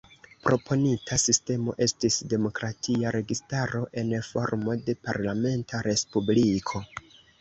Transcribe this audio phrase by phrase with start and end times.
[0.45, 6.83] Proponita sistemo estis demokratia registaro en formo de parlamenta respubliko.